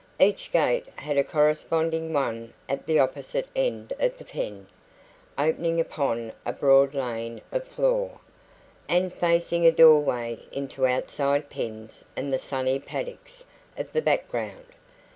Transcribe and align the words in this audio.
Each 0.19 0.49
gate 0.49 0.87
had 0.95 1.15
a 1.15 1.23
corresponding 1.23 2.11
one 2.11 2.55
at 2.67 2.87
the 2.87 2.97
opposite 2.97 3.47
end 3.55 3.93
of 3.99 4.17
the 4.17 4.25
pen, 4.25 4.65
opening 5.37 5.79
upon 5.79 6.33
a 6.43 6.51
broad 6.51 6.95
lane 6.95 7.39
of 7.51 7.67
floor, 7.67 8.17
and 8.89 9.13
facing 9.13 9.63
a 9.67 9.71
doorway 9.71 10.39
into 10.51 10.87
outside 10.87 11.51
pens 11.51 12.03
and 12.17 12.33
the 12.33 12.39
sunny 12.39 12.79
paddocks 12.79 13.45
of 13.77 13.93
the 13.93 14.01
background. 14.01 14.65